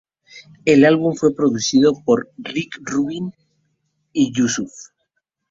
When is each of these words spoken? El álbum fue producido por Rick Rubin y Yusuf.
El 0.65 0.83
álbum 0.83 1.13
fue 1.15 1.35
producido 1.35 1.93
por 2.03 2.31
Rick 2.39 2.75
Rubin 2.83 3.35
y 4.11 4.33
Yusuf. 4.33 4.73